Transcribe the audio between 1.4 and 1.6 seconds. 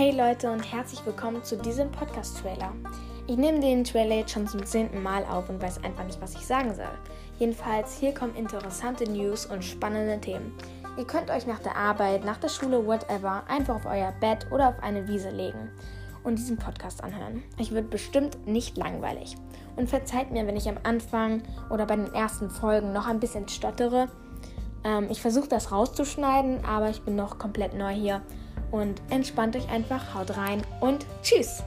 zu